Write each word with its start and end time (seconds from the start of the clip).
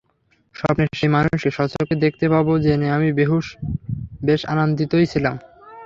স্বপ্নের 0.55 0.89
সেই 0.93 1.11
মানুষকে 1.15 1.49
স্বচক্ষে 1.57 1.95
দেখতে 2.05 2.25
পাবো 2.33 2.51
জেনে 2.63 2.87
আমি 2.91 3.09
বেশ 4.21 4.41
আনন্দিতই 4.53 5.07
ছিলাম। 5.13 5.35